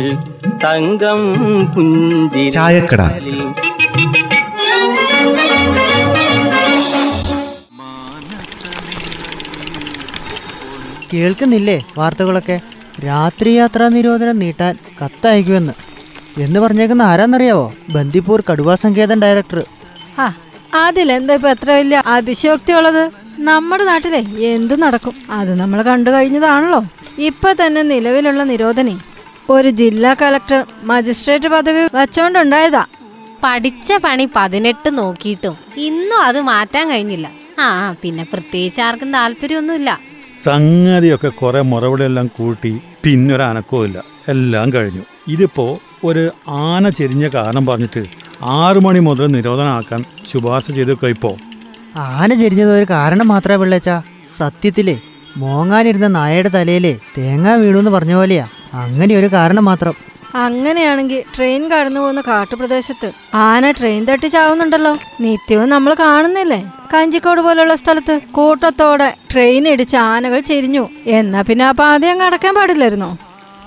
തങ്കം 0.64 1.20
പുഞ്ചി 1.74 2.42
ചായക്കട. 2.56 3.02
കേൾക്കുന്നില്ലേ 11.12 11.78
വാർത്തകളൊക്കെ? 11.98 12.58
രാത്രി 13.06 13.54
യാത്രാ 13.60 13.88
നിരോധനം 13.96 14.40
നീട്ടാൻ 14.44 14.74
കത്തയക്കുമെന്ന്. 15.02 15.76
എന്ന് 16.46 16.60
പറഞ്ഞേക്കുന്ന 16.66 17.04
ആരാന്നറിയാവോ? 17.12 17.66
ബന്ദിപ്പൂർ 17.96 18.44
കടുവാ 18.50 18.76
സങ്കേതം 18.84 19.22
ഡയറക്ടർ. 19.26 19.62
ആ 20.24 20.28
അതിലെന്താ 20.84 21.34
ഇപ്പൊ 21.40 21.50
എത്ര 21.56 21.70
വലിയ 21.80 22.02
അതിശയോക്തി 22.16 22.74
ഉള്ളത് 22.80 23.04
നമ്മുടെ 23.50 23.86
നാട്ടിലെ 23.92 24.22
എന്ത് 24.52 24.76
നടക്കും? 24.84 25.16
അത് 25.40 25.54
നമ്മൾ 25.62 25.80
കണ്ടു 25.92 26.10
കഴിഞ്ഞതാണല്ലോ. 26.18 26.82
ഇപ്പൊ 27.18 27.54
തന്നെ 27.54 27.82
നിലവിലുള്ള 27.82 28.44
നിരോധനി 28.44 28.98
ഒരു 29.50 29.70
ജില്ലാ 29.70 30.14
കലക്ടർ 30.14 30.66
മജിസ്ട്രേറ്റ് 30.84 31.48
പദവി 31.48 31.82
വച്ചോണ്ടുണ്ടായതാ. 31.94 32.86
പഠിച്ച 33.44 33.94
പണി 33.94 34.30
പതിനെട്ട് 34.36 34.98
നോക്കിയിട്ടും 34.98 35.58
ഇന്നും 35.78 36.22
അത് 36.22 36.42
മാറ്റാൻ 36.42 36.90
കഴിഞ്ഞില്ല. 36.90 37.32
ആ 37.60 37.96
പിന്നെ 38.02 38.24
പ്രത്യേകിച്ച് 38.24 38.82
ആർക്കും 38.82 39.14
താല്പര്യമൊന്നുമില്ല. 39.14 40.00
സംഗതിയൊക്കെ 40.42 41.30
കുറെ 41.30 41.62
മുറവിളെല്ലാം 41.62 42.30
കൂട്ടി 42.38 42.82
പിന്നൊരു 43.04 43.44
അനക്കവും 43.44 43.86
ഇല്ല 43.86 44.04
എല്ലാം 44.28 44.70
കഴിഞ്ഞു. 44.70 45.04
ഇതിപ്പോ 45.28 45.80
ഒരു 46.04 46.32
ആന 46.48 46.90
ചെരിഞ്ഞ 46.90 47.28
കാരണം 47.28 47.66
പറഞ്ഞിട്ട് 47.66 48.06
ആറു 48.44 48.80
മണി 48.80 49.00
മുതൽ 49.00 49.26
നിരോധനമാക്കാൻ 49.28 50.06
ശുപാർശ 50.26 50.72
ചെയ്തൊക്കെ 50.72 51.08
ഇപ്പോ. 51.08 51.38
ആന 51.98 52.34
ചെരിഞ്ഞത് 52.34 52.78
ഒരു 52.78 52.86
കാരണം 52.90 53.28
മാത്രമേ 53.28 53.58
പിള്ളേച്ചാ. 53.58 54.02
സത്യത്തിലേ 54.38 55.00
മോങ്ങാനിരുന്ന 55.38 56.08
നായയുടെ 56.08 56.50
തലയിലെ 56.50 57.00
തേങ്ങ 57.18 57.56
വീണു 57.56 57.78
എന്ന് 57.78 57.92
പറഞ്ഞ 57.92 58.14
പോലെയാ. 58.14 58.48
അങ്ങനെ 58.74 59.16
ഒരു 59.16 59.26
കാരണം 59.26 59.66
മാത്രം. 59.66 59.96
അങ്ങനെയാണെങ്കിൽ 60.36 61.24
ട്രെയിൻ 61.36 61.72
കടന്നു 61.72 62.00
പോകുന്ന 62.00 62.22
കാട്ടുപ്രദേശത്ത് 62.22 63.12
ആന 63.34 63.72
ട്രെയിൻ 63.72 64.06
തട്ടി 64.06 64.28
ചാവുന്നുണ്ടല്ലോ. 64.28 64.98
നിത്യവും 65.22 65.70
നമ്മൾ 65.70 65.94
കാണുന്നില്ലേ? 65.94 66.72
കഞ്ചിക്കോട് 66.94 67.42
പോലുള്ള 67.42 67.76
സ്ഥലത്ത് 67.76 68.20
കൂട്ടത്തോടെ 68.32 69.14
ട്രെയിൻ 69.32 69.68
ഇടിച്ച് 69.68 69.98
ആനകൾ 69.98 70.40
ചെരിഞ്ഞു. 70.40 70.90
എന്നാ 71.06 71.42
പിന്നെ 71.42 71.66
ആ 71.66 71.72
പാതി 71.72 72.08
അങ്ങ് 72.08 72.26
അടക്കാൻ 72.26 72.56
പാടില്ലായിരുന്നോ? 72.56 73.18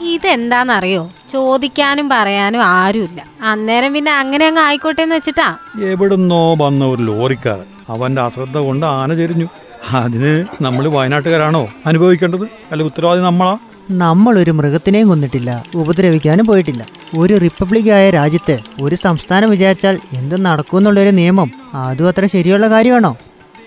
ഇതെന്താന്നറിയോ? 0.00 1.10
ചോദിക്കാനും 1.32 2.08
പറയാനും 2.08 2.62
ആരുമില്ല. 2.62 3.24
അന്നേരം 3.42 3.92
പിന്നെ 3.92 4.12
അങ്ങനെ 4.12 4.46
അങ്ങ് 4.46 4.62
ആയിക്കോട്ടെ 4.62 5.02
എന്ന് 5.02 5.14
വെച്ചിട്ടാ. 5.14 5.56
എവിടുന്നോ 5.82 6.54
വന്ന 6.54 6.84
ഒരു 6.84 7.02
ലോറിക്കാരൻ. 7.02 7.64
അവന്റെ 7.88 8.22
അശ്രദ്ധ 8.22 8.58
കൊണ്ട് 8.58 8.86
ആന 8.86 9.14
ചെരിഞ്ഞു. 9.14 9.48
അതിന് 9.92 10.44
നമ്മൾ 10.62 10.88
വയനാട്ടുകാരാണോ 10.88 11.68
അനുഭവിക്കേണ്ടത്? 11.86 12.44
അല്ല 12.70 12.82
ഉത്തരവാദി 12.82 13.20
നമ്മളാ? 13.20 13.58
ഒരു 14.38 14.50
മൃഗത്തിനെയും 14.50 15.08
കൊന്നിട്ടില്ല 15.08 15.64
ഉപദ്രവിക്കാനും 15.74 16.46
പോയിട്ടില്ല. 16.46 16.86
ഒരു 17.18 17.38
റിപ്പബ്ലിക് 17.38 17.90
ആയ 17.90 18.10
രാജ്യത്ത് 18.10 18.58
ഒരു 18.82 18.94
സംസ്ഥാനം 18.94 19.50
വിചാരിച്ചാൽ 19.50 19.98
എന്ത് 20.12 20.44
നടക്കുമെന്നുള്ളൊരു 20.44 21.10
നിയമം 21.10 21.52
അതും 21.74 22.08
അത്ര 22.08 22.26
ശരിയുള്ള 22.26 22.70
കാര്യമാണോ? 22.70 23.16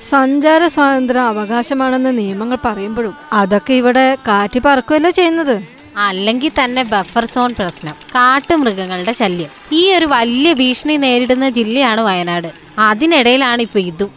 സഞ്ചാര 0.09 0.67
സ്വാതന്ത്ര്യം 0.67 1.21
അവകാശമാണെന്ന് 1.21 2.17
നിയമങ്ങൾ 2.17 2.57
പറയുമ്പോഴും 2.65 3.13
അതൊക്കെ 3.33 3.73
ഇവിടെ 3.73 4.15
കാറ്റ് 4.15 4.59
പറക്കുകയല്ലേ 4.65 5.09
ചെയ്യുന്നത്. 5.09 5.63
അല്ലെങ്കിൽ 5.97 6.51
തന്നെ 6.63 6.83
ബഫർ 6.83 7.25
സോൺ 7.25 7.55
പ്രശ്നം 7.59 7.93
കാട്ടുമൃഗങ്ങളുടെ 8.15 9.11
ശല്യം. 9.11 9.49
ഈ 9.71 9.93
ഒരു 9.93 10.05
വലിയ 10.05 10.53
ഭീഷണി 10.53 10.97
നേരിടുന്ന 10.97 11.49
ജില്ലയാണ് 11.49 12.01
വയനാട്. 12.01 12.47
അതിനിടയിലാണ് 12.81 13.61
ഇപ്പൊ 13.61 13.79
ഇതും. 13.79 14.11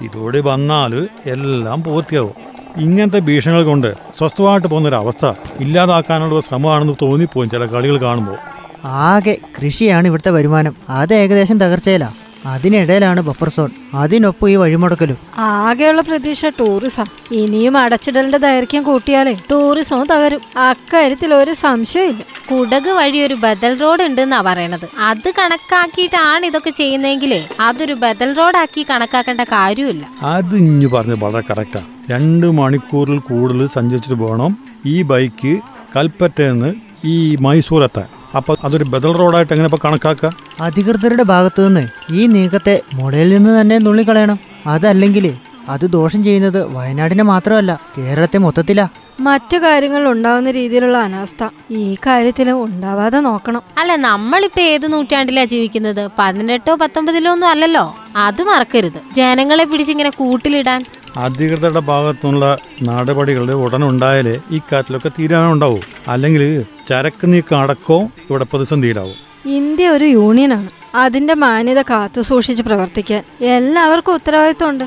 ഇതോടെ 0.00 0.40
വന്നാൽ 0.40 0.92
എല്ലാം 1.26 1.82
പൂർത്തിയാവും. 1.82 2.34
ഇങ്ങനത്തെ 2.76 3.18
ഭീഷണികൾ 3.18 3.64
കൊണ്ട് 3.64 3.94
സ്വസ്ഥമായിട്ട് 4.18 4.68
പോകുന്ന 4.68 4.88
ഒരു 4.88 4.96
അവസ്ഥ 4.96 5.26
ഇല്ലാതാക്കാനുള്ള 5.60 6.40
ശ്രമമാണെന്ന് 6.40 6.94
തോന്നിപ്പോവും 7.02 7.50
ചില 7.50 7.66
കളികൾ 7.66 7.96
കാണുമ്പോൾ. 8.00 8.36
ആകെ 8.84 9.38
കൃഷിയാണ് 9.58 10.06
ഇവിടുത്തെ 10.06 10.30
വരുമാനം. 10.30 10.76
അത് 10.88 11.14
ഏകദേശം 11.14 11.60
തകർച്ചയിലാ. 11.60 12.12
അതിനിടയിലാണ് 12.46 13.20
ബഫർ 13.20 13.48
സോൺ. 13.48 13.70
അതിനൊപ്പം 13.94 14.50
ഈ 14.50 14.56
വഴിമുടക്കലും. 14.56 15.18
ആകെയുള്ള 15.38 16.02
പ്രതീക്ഷ 16.02 16.46
ടൂറിസം. 16.46 17.06
ഇനിയും 17.32 17.78
അടച്ചിടലിന്റെ 17.78 18.38
ദൈർഘ്യം 18.38 18.82
കൂട്ടിയാലേ 18.82 19.34
ടൂറിസവും 19.50 20.06
തകരും. 20.06 20.40
അക്കാര്യത്തിൽ 20.56 21.34
ഒരു 21.34 21.52
സംശയമില്ല 21.52 22.22
കുടക് 22.50 22.90
വഴി 22.90 23.18
ഒരു 23.18 23.34
ബദൽ 23.34 23.80
റോഡ് 23.80 24.02
ഉണ്ടെന്നാ 24.02 24.40
പറയണത്. 24.40 24.86
അത് 24.98 25.30
കണക്കാക്കിയിട്ടാണ് 25.38 26.46
ഇതൊക്കെ 26.46 26.70
ചെയ്യുന്നതെങ്കിലേ 26.70 27.48
അതൊരു 27.60 27.92
ബദൽ 27.92 28.34
റോഡാക്കി 28.34 28.86
കണക്കാക്കേണ്ട 28.90 29.40
കാര്യമില്ല 29.40 30.06
അത് 30.22 30.56
ഇഞ്ഞു 30.56 30.88
പറഞ്ഞത് 30.88 31.24
വളരെ 31.24 31.44
കറക്റ്റാ 31.50 31.82
രണ്ട് 32.10 32.46
മണിക്കൂറിൽ 32.46 33.18
കൂടുതൽ 33.18 33.66
സഞ്ചരിച്ചിട്ട് 33.66 34.18
പോകണം 34.22 34.58
ഈ 34.86 35.02
ബൈക്ക് 35.02 35.54
കൽപ്പറ്റയിൽ 35.96 36.74
ഈ 37.04 37.36
മൈസൂർ 37.36 37.82
എത്താൻ. 37.82 38.15
അപ്പൊ 38.36 38.56
അതൊരു 38.64 38.84
ബദൽ 38.84 39.12
റോഡായിട്ട് 39.12 39.52
എങ്ങനെ 39.52 39.66
ഇപ്പൊ 39.66 39.78
കണക്കാക്കുക? 39.84 40.32
അധികൃതരുടെ 40.60 41.22
ഭാഗത്തു 41.22 41.62
നിന്ന് 41.62 41.88
ഈ 42.10 42.26
നീക്കത്തെ 42.26 42.82
മുടയിൽ 42.94 43.30
നിന്ന് 43.36 43.60
തന്നെ 43.60 43.78
നുള്ളിക്കളയണം. 43.78 44.38
അതല്ലെങ്കിൽ 44.66 45.34
അത് 45.68 45.90
ദോഷം 45.90 46.24
ചെയ്യുന്നത് 46.24 46.64
വയനാടിനെ 46.64 47.24
മാത്രമല്ല 47.24 47.80
കേരളത്തെ 47.98 48.38
മൊത്തത്തിലാ. 48.38 48.88
മറ്റു 49.20 49.56
കാര്യങ്ങൾ 49.56 50.08
ഉണ്ടാവുന്ന 50.08 50.50
രീതിയിലുള്ള 50.50 50.98
അനാസ്ഥ 50.98 51.48
ഈ 51.70 51.96
കാര്യത്തിലും 52.06 52.64
ഉണ്ടാവാതെ 52.64 53.18
നോക്കണം. 53.18 53.62
അല്ല 53.78 53.96
നമ്മളിപ്പോ 53.96 54.62
ഏത് 54.62 54.92
നൂറ്റാണ്ടിലാ 54.92 55.44
ജീവിക്കുന്നത്? 55.44 56.10
പതിനെട്ടോ 56.18 56.74
പത്തൊമ്പതിലോ 56.74 57.32
ഒന്നും 57.32 57.48
അല്ലല്ലോ? 57.48 57.96
അത് 58.16 58.42
മറക്കരുത്. 58.42 59.14
ജനങ്ങളെ 59.14 59.64
പിടിച്ചിങ്ങനെ 59.64 60.10
കൂട്ടിലിടാൻ. 60.10 60.84
അധികൃതരുടെ 61.16 61.80
ഭാഗത്തുനിന്നുള്ള 61.80 62.58
നടപടികൾ 62.82 63.52
ഉടനുണ്ടായാലേ 63.52 64.38
ഈ 64.50 64.60
കാറ്റിലൊക്കെ 64.72 65.08
തീരുമാനം 65.08 65.80
അല്ലെങ്കിൽ 66.08 66.64
ചരക്ക് 66.88 67.32
നീക്കം 67.32 67.58
അടക്കവും 67.58 68.12
ഇവിടെ 68.30 68.44
പ്രതിസന്ധിയിലാവും. 68.44 69.14
ഇന്ത്യ 69.46 69.88
ഒരു 69.88 70.04
യൂണിയനാണ്. 70.04 70.70
അതിന്റെ 70.94 71.34
മാന്യത 71.34 71.82
കാത്തു 71.82 72.20
സൂക്ഷിച്ച് 72.20 72.62
പ്രവർത്തിക്കാൻ 72.62 73.22
എല്ലാവർക്കും 73.40 74.14
ഉത്തരവാദിത്വമുണ്ട്. 74.14 74.84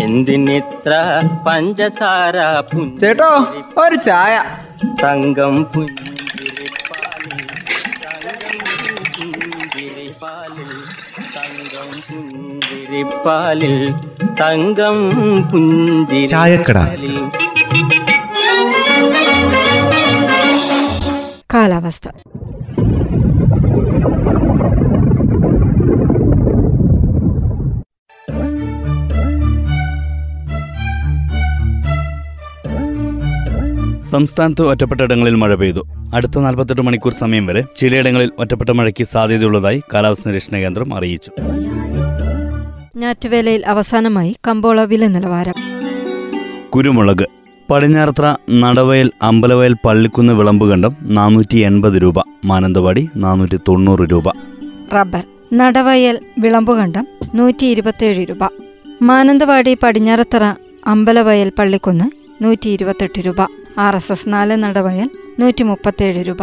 എന്തിനിത്ര 0.00 0.92
പഞ്ചസാര 1.46 2.36
ചേട്ടോ 3.00 3.46
ഒരു 3.78 3.94
ചായ. 3.94 4.44
തങ്കം 5.04 5.64
പുഞ്ചിരിപ്പാലിൽ 5.64 6.11
പുഞ്ചിരിപ്പാലിൽ 12.92 13.74
തങ്കം 14.40 14.96
ചായക്കട. 16.32 16.78
പുഞ്ചിരിപ്പാലിൽ 16.84 17.16
കാലാവസ്ഥ. 21.54 22.08
സംസ്ഥാനത്ത് 34.12 34.62
ഒറ്റപ്പെട്ടയിടങ്ങളിൽ 34.70 35.34
മഴ 35.42 35.52
പെയ്തു. 35.60 35.82
അടുത്ത 36.14 36.38
നാൽപ്പത്തെട്ട് 36.44 36.82
മണിക്കൂർ 36.82 37.12
സമയം 37.20 37.44
വരെ 37.46 37.62
ചിലയിടങ്ങളിൽ 37.76 38.30
ഒറ്റപ്പെട്ട 38.38 38.70
മഴയ്ക്ക് 38.78 39.04
സാധ്യതയുള്ളതായി 39.14 39.80
കാലാവസ്ഥ 39.94 40.28
നിരീക്ഷണ 40.28 40.56
കേന്ദ്രം 40.56 40.94
അറിയിച്ചു. 40.98 41.32
ഞാറ്റുവേലയിൽ 43.02 43.66
അവസാനമായി 43.66 44.32
കമ്പോള 44.48 44.80
വില 44.84 45.06
നിലവാരം. 45.06 45.56
കുരുമുളക് 46.70 47.24
പടിഞ്ഞാറത്ര 47.70 48.36
നടവയൽ 48.50 49.10
അമ്പലവയൽ 49.22 49.74
പള്ളിക്കുന്ന് 49.84 50.32
വിളമ്പുകണ്ടം 50.32 50.92
നാനൂറ്റി 51.02 51.58
എൺപത് 51.58 51.96
രൂപ 52.02 52.14
മാനന്തവാടി 52.44 53.08
നാനൂറ്റി 53.16 53.58
തൊണ്ണൂറ് 53.68 54.04
രൂപ. 54.12 54.28
റബ്ബർ 54.94 55.24
നടവയൽ 55.52 56.18
വിളമ്പുകണ്ടം 56.38 57.06
നൂറ്റി 57.34 57.66
ഇരുപത്തേഴ് 57.66 58.28
രൂപ. 58.28 58.42
മാനന്തവാടി 59.02 59.72
പടിഞ്ഞാറത്തറ 59.82 60.44
അമ്പലവയൽ 60.86 61.52
പള്ളിക്കുന്ന് 61.58 62.06
നൂറ്റി 62.44 62.68
ഇരുപത്തെട്ട് 62.68 63.20
രൂപ. 63.26 63.40
ആർ 63.78 63.96
എസ് 63.96 64.12
എസ് 64.12 64.28
നാല് 64.28 64.56
നടവയൽ 64.62 65.08
നൂറ്റി 65.40 65.62
മുപ്പത്തേഴ് 65.62 66.28
രൂപ. 66.28 66.42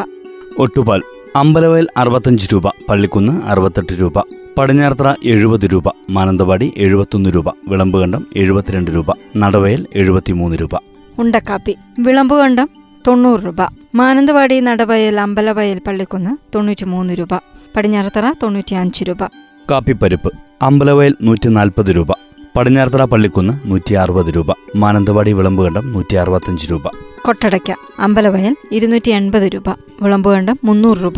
ഒട്ടുപാൽ 0.58 1.02
അമ്പലവയൽ 1.36 1.88
അറുപത്തഞ്ച് 1.98 2.48
രൂപ 2.54 2.68
പള്ളിക്കുന്ന് 2.90 3.46
അറുപത്തെട്ട് 3.46 3.94
രൂപ 4.00 4.20
പടിഞ്ഞാറത്ര 4.58 5.16
എഴുപത് 5.24 5.66
രൂപ 5.74 5.84
മാനന്തവാടി 6.10 6.74
എഴുപത്തൊന്ന് 6.78 7.30
രൂപ 7.30 7.50
വിളമ്പുകണ്ടം 7.70 8.26
എഴുപത്തിരണ്ട് 8.36 8.92
രൂപ 8.96 9.14
നടവയൽ 9.38 9.86
എഴുപത്തിമൂന്ന് 9.96 10.58
രൂപ. 10.58 10.76
ഉണ്ടക്കാപ്പി 11.20 11.76
വിളമ്പുകണ്ടം 12.00 12.70
തൊണ്ണൂറ് 13.08 13.40
രൂപ 13.40 13.62
മാനന്തവാടി 13.96 14.60
നടവയൽ 14.60 15.20
അമ്പലവയൽ 15.20 15.82
പള്ളിക്കുന്ന് 15.88 16.54
തൊണ്ണൂറ്റി 16.56 16.86
മൂന്ന് 16.86 17.14
രൂപ 17.14 17.34
പടിഞ്ഞാറത്തറ 17.76 18.32
തൊണ്ണൂറ്റി 18.44 18.76
അഞ്ച് 18.76 19.04
രൂപ. 19.04 19.24
കാപ്പിപ്പരിപ്പ് 19.72 20.32
അമ്പലവയൽ 20.62 21.16
നൂറ്റി 21.22 21.50
നാൽപ്പത് 21.50 21.96
രൂപ 21.96 22.12
പടിഞ്ഞാറത്തറ 22.60 23.04
പള്ളിക്കുന്ന് 23.06 23.54
നൂറ്റി 23.66 23.94
അറുപത് 23.94 24.26
രൂപ. 24.36 24.54
മാനന്തവാടി 24.76 25.32
വിളമ്പുകണ്ടം 25.32 25.94
നൂറ്റി 25.94 26.16
അറുപത്തഞ്ച് 26.16 26.72
രൂപ. 26.72 26.88
കൊട്ടടയ്ക്ക 27.22 27.76
അമ്പലവയൽ 28.00 28.56
ഇരുന്നൂറ്റി 28.72 29.10
എൺപത് 29.12 29.44
രൂപ. 29.44 29.70
വിളമ്പുകണ്ടം 30.02 30.60
മുന്നൂറ് 30.64 30.98
രൂപ. 30.98 31.14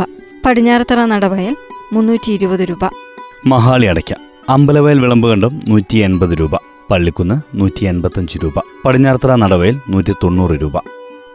പടിഞ്ഞാറത്തറ 0.45 1.05
നടവയൽ 1.05 1.55
മുന്നൂറ്റി 1.93 2.31
ഇരുപത് 2.31 2.60
രൂപ. 2.60 2.89
മഹാളി 3.45 3.86
അടയ്ക്ക 3.86 4.13
അമ്പലവയൽ 4.50 5.00
വിളമ്പുകണ്ടം 5.00 5.60
നൂറ്റി 5.67 5.98
എൺപത് 5.98 6.29
രൂപ. 6.29 6.55
പള്ളിക്കുന്ന് 6.91 7.41
നൂറ്റി 7.55 7.86
എൺപത്തഞ്ച് 7.86 8.39
രൂപ. 8.43 8.53
പടിഞ്ഞാറത്തറ 8.86 9.36
നടവയൽ 9.36 9.79
നൂറ്റി 9.89 10.13
തൊണ്ണൂറ് 10.24 10.62
രൂപ. 10.62 10.77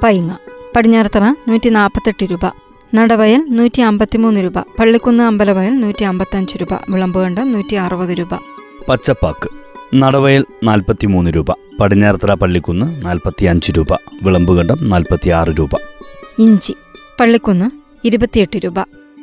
പൈങ്ങ 0.02 0.36
പടിഞ്ഞാറത്തറ 0.76 1.24
നൂറ്റി 1.48 1.68
നാൽപ്പത്തെട്ട് 1.68 2.30
രൂപ. 2.30 2.46
നടവയൽ 2.94 3.46
നൂറ്റി 3.50 3.80
അമ്പത്തിമൂന്ന് 3.80 4.44
രൂപ. 4.44 4.58
പള്ളിക്കുന്ന് 4.58 5.24
അമ്പലവയൽ 5.24 5.80
നൂറ്റി 5.80 6.04
അമ്പത്തഞ്ച് 6.04 6.58
രൂപ. 6.58 6.74
വിളമ്പുകണ്ടം 6.90 7.52
നൂറ്റി 7.52 7.74
അറുപത് 7.74 8.18
രൂപ. 8.18 8.28
പച്ചപ്പാക്ക് 8.88 9.65
നടവയൽ 9.94 10.44
നാൽപ്പത്തിമൂന്ന് 10.64 11.30
രൂപ 11.36 11.46
പടിഞ്ഞാറത്തറ 11.80 12.34
പള്ളിക്കുന്ന് 12.34 13.04
നാൽപ്പത്തി 13.04 13.44
അഞ്ച് 13.44 13.72
രൂപ 13.76 13.92
വിളമ്പുകണ്ടം 14.22 14.78
നാൽപ്പത്തി 14.82 15.28
ആറ് 15.30 15.48
രൂപ. 15.48 15.70
ഇഞ്ചി 16.38 16.74
പള്ളിക്കുന്ന് 17.20 17.70
ഇരുപത്തിയെട്ട് 18.04 18.56
രൂപ. 18.56 18.74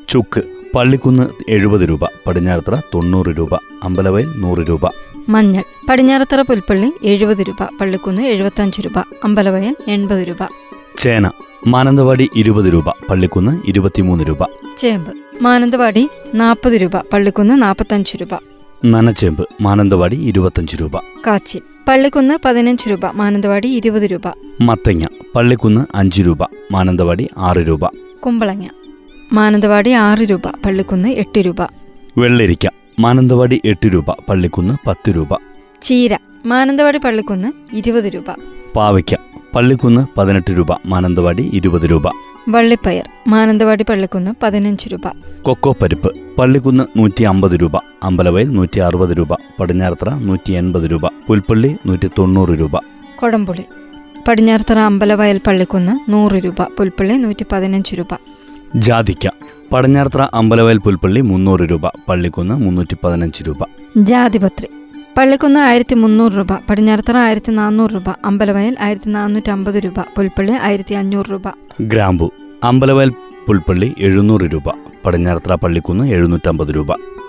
ചുക്ക് 0.09 0.41
പള്ളിക്കുന്ന് 0.75 1.27
എഴുപത് 1.49 1.81
രൂപ 1.81 2.05
പടിഞ്ഞാറത്തറ 2.27 2.75
തൊണ്ണൂറ് 2.93 3.37
രൂപ 3.37 3.55
അമ്പലവയൽ 3.83 4.29
നൂറ് 4.35 4.59
രൂപ. 4.59 4.89
മഞ്ഞൾ 5.29 5.63
പടിഞ്ഞാറത്തറ 5.89 6.41
പുൽപ്പള്ളി 6.41 6.91
എഴുപത് 7.03 7.41
രൂപ 7.41 7.63
പള്ളിക്കുന്ന് 7.81 8.21
എഴുപത്തഞ്ച് 8.21 8.81
രൂപ 8.81 8.99
അമ്പലവയൽ 9.23 9.75
എൺപത് 9.87 10.27
രൂപ. 10.27 10.37
ചേന 10.97 11.31
മാനന്തവാടി 11.67 12.29
ഇരുപത് 12.35 12.73
രൂപ 12.73 12.89
പള്ളിക്കുന്ന് 12.89 13.61
ഇരുപത്തിമൂന്ന് 13.67 14.23
രൂപ. 14.23 14.43
ചേമ്പ് 14.77 15.43
മാനന്തവാടി 15.43 16.09
നാൽപ്പത് 16.35 16.73
രൂപ 16.73 16.97
പള്ളിക്കുന്ന് 16.97 17.61
നാൽപ്പത്തഞ്ച് 17.61 18.17
രൂപ. 18.21 18.52
നനച്ചേമ്പ് 18.85 19.47
മാനന്തവാടി 19.61 20.15
ഇരുപത്തഞ്ച് 20.15 20.77
രൂപ. 20.81 20.97
കാച്ചിൽ 20.97 21.61
പള്ളിക്കുന്ന് 21.87 22.39
പതിനഞ്ച് 22.45 22.89
രൂപ 22.89 23.05
മാനന്തവാടി 23.05 23.67
ഇരുപത് 23.67 24.03
രൂപ. 24.03 24.21
മത്തങ്ങ 24.61 25.05
പള്ളിക്കുന്ന് 25.35 25.85
അഞ്ച് 25.95 26.21
രൂപ 26.21 26.37
മാനന്തവാടി 26.71 27.29
ആറ് 27.37 27.57
രൂപ. 27.57 27.85
കുമ്പളങ്ങ 28.25 28.67
മാനന്തവാടി 29.33 29.91
ആറ് 29.91 30.19
രൂപ 30.19 30.47
പള്ളിക്കുന്ന് 30.65 31.09
എട്ട് 31.09 31.39
രൂപ. 31.39 31.61
വെള്ളരിക്ക 32.17 32.67
മാനന്തവാടി 32.99 33.61
എട്ട് 33.65 33.87
രൂപ 33.93 34.11
പള്ളിക്കുന്ന് 34.11 34.87
പത്ത് 34.87 35.15
രൂപ. 35.15 35.27
ചീര 35.81 36.17
മാനന്തവാടി 36.45 36.97
പള്ളിക്കുന്ന് 36.97 37.75
ഇരുപത് 37.75 38.03
രൂപ. 38.03 38.25
പാവയ്ക്ക 38.75 39.15
പള്ളിക്കുന്ന് 39.55 40.07
പതിനെട്ട് 40.17 40.57
രൂപ 40.57 40.67
മാനന്തവാടി 40.85 41.49
ഇരുപത് 41.53 41.91
രൂപ. 41.91 42.03
വള്ളിപ്പയർ 42.49 43.09
മാനന്തവാടി 43.27 43.83
പള്ളിക്കുന്ന് 43.83 44.31
പതിനഞ്ച് 44.43 44.89
രൂപ. 44.89 45.01
കൊക്കോ 45.41 45.75
പരിപ്പ് 45.81 46.11
പള്ളിക്കുന്ന് 46.37 46.83
നൂറ്റി 46.97 47.23
അമ്പത് 47.23 47.51
രൂപ 47.51 47.77
അമ്പലവയൽ 48.03 48.53
നൂറ്റി 48.53 48.79
അറുപത് 48.79 49.17
രൂപ 49.17 49.33
പടിഞ്ഞാറത്തറ 49.59 50.13
നൂറ്റി 50.13 50.51
എൺപത് 50.51 50.91
രൂപ 50.91 51.07
പുൽപ്പള്ളി 51.27 51.75
നൂറ്റി 51.85 52.07
തൊണ്ണൂറ് 52.07 52.49
രൂപ. 52.49 52.79
കൊടംപുളി 53.15 53.63
പടിഞ്ഞാറത്തറ 54.27 54.77
അമ്പലവയൽ 54.79 55.41
പള്ളിക്കുന്ന് 55.47 56.11
നൂറ് 56.11 56.31
രൂപ 56.31 56.63
പുൽപ്പള്ളി 56.63 57.13
നൂറ്റി 57.13 57.45
പതിനഞ്ച് 57.51 57.95
രൂപ. 57.95 58.07
ജാതിക്ക 58.75 59.27
പടിഞ്ഞാറത്തറ 59.73 60.21
അമ്പലവയൽ 60.21 60.77
പുൽപ്പള്ളി 60.77 61.21
മുന്നൂറ് 61.21 61.59
രൂപ 61.59 61.87
പള്ളിക്കുന്ന് 61.87 62.55
മുന്നൂറ്റി 62.55 62.97
പതിനഞ്ച് 63.03 63.43
രൂപ. 63.47 63.57
ജാതിപത്രി 63.97 64.67
പള്ളിക്കുന്ന് 65.17 65.59
ആയിരത്തി 65.59 65.95
മുന്നൂറ് 65.95 66.31
രൂപ 66.31 66.53
പടിഞ്ഞാറത്തറ 66.69 67.17
ആയിരത്തി 67.17 67.51
നാനൂറ് 67.51 67.93
രൂപ 67.93 68.09
അമ്പലവയൽ 68.25 68.75
ആയിരത്തി 68.81 69.09
നാനൂറ്റി 69.09 69.49
അമ്പത് 69.49 69.75
രൂപ 69.75 69.99
പുൽപ്പള്ളി 70.15 70.51
ആയിരത്തി 70.51 70.93
അഞ്ഞൂറ് 70.93 71.25
രൂപ. 71.31 71.41
ഗ്രാമ്പു 71.81 72.33
അമ്പലവയൽ 72.63 73.11
പുൽപ്പള്ളി 73.47 73.93
എഴുന്നൂറ് 73.99 74.41
രൂപ 74.41 74.63
പടിഞ്ഞാറത്തറ 75.05 75.55
പള്ളിക്കുന്ന് 75.55 76.09
എഴുന്നൂറ്റമ്പത് 76.09 76.67
രൂപ. 76.75 76.87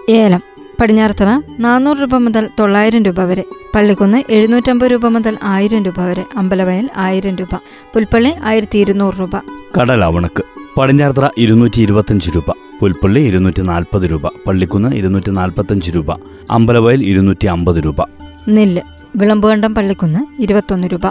ഏലം 0.09 0.41
പടിഞ്ഞാറത്തറ 0.81 1.41
നാനൂറ് 1.61 2.01
രൂപ 2.01 2.15
മുതൽ 2.15 2.49
തൊള്ളായിരം 2.61 3.05
രൂപ 3.05 3.21
വരെ 3.21 3.45
പള്ളിക്കുന്ന് 3.75 4.23
എഴുന്നൂറ്റമ്പത് 4.31 4.91
രൂപ 4.91 5.07
മുതൽ 5.07 5.37
ആയിരം 5.43 5.85
രൂപ 5.85 6.01
വരെ 6.01 6.25
അമ്പലവയൽ 6.37 6.91
ആയിരം 6.97 7.37
രൂപ 7.37 7.55
പുൽപ്പള്ളി 7.95 8.33
ആയിരത്തി 8.45 8.79
ഇരുന്നൂറ് 8.79 9.15
രൂപ. 9.21 9.37
കടലാവണക്ക് 9.81 10.43
പടിഞ്ഞാറത്തറ 10.79 11.29
ഇരുന്നൂറ്റി 11.39 11.81
ഇരുപത്തഞ്ച് 11.81 12.31
രൂപ. 12.37 12.64
പുൽപ്പള്ളി 12.81 13.21
ഇരുന്നൂറ്റി 13.21 13.63
നാൽപ്പത് 13.63 14.03
രൂപ 14.03 14.27
പള്ളിക്കുന്ന് 14.47 14.97
ഇരുന്നൂറ്റി 14.97 15.31
നാൽപ്പത്തഞ്ച് 15.31 15.91
രൂപ 15.91 16.13
അമ്പലവയൽ 16.51 17.05
ഇരുന്നൂറ്റി 17.05 17.47
അമ്പത് 17.47 17.85
രൂപ. 17.85 18.03
നെല്ല് 18.49 18.83
വിളമ്പുകണ്ടം 19.17 19.75
പള്ളിക്കുന്ന് 19.75 20.43
ഇരുപത്തൊന്ന് 20.43 20.89
രൂപ. 20.93 21.07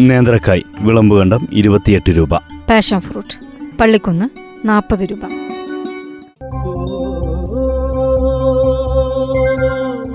നേന്ത്രക്കായ് 0.00 0.62
വിളമ്പുകണ്ടം 0.80 1.48
ഇരുപത്തിയെട്ട് 1.52 2.10
രൂപ. 2.16 2.36
പാഷൻ 2.36 3.00
ഫ്രൂട്ട് 3.00 3.34
പള്ളിക്കുന്ന് 3.76 4.26
നാൽപ്പത് 4.68 5.00
രൂപ. 5.00 5.20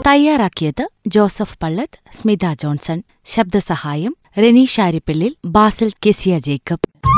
തയ്യാറാക്കിയത് 0.08 0.90
Joseph 1.08 1.58
Pallath 1.64 2.00
Smitha 2.12 2.54
Johnson 2.54 3.04
ശബ്ദസഹായം 3.26 4.16
Reni 4.38 4.66
Sharippillil 4.66 5.36
Basil 5.46 5.92
Kezia 6.06 6.40
Jacob. 6.40 7.09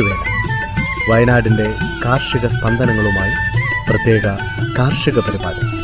Njattuvela 0.00 1.10
വയനാടിന്റെ 1.10 1.66
കാർഷിക 2.04 2.46
സ്പന്ദനങ്ങളുമായി 2.46 3.34
പ്രത്യേക 3.88 4.26
കാർഷിക 4.78 5.18
പരിപാടി. 5.18 5.79